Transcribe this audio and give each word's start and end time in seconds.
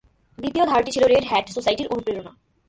দ্বিতীয় 0.37 0.65
ধারাটি 0.65 0.91
ছিল 0.95 1.03
রেড 1.07 1.23
হ্যাট 1.29 1.45
সোসাইটির 1.55 1.91
অনুপ্রেরণা। 1.93 2.31